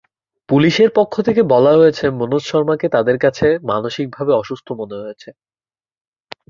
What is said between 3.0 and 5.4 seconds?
কাছে মানসিকভাবে অসুস্থ মনে হয়েছে।